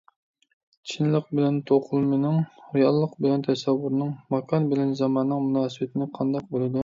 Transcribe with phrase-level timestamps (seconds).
[0.91, 2.39] چىنلىق بىلەن توقۇلمىنىڭ،
[2.79, 6.79] رېئاللىق بىلەن تەسەۋۋۇرنىڭ، ماكان بىلەن زاماننىڭ مۇناسىۋىتىنى قانداق بولىدۇ؟